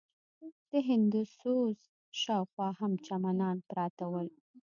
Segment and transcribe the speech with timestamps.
[0.71, 1.77] د هندوسوز
[2.21, 4.27] شاوخوا هم چمنان پراته ول.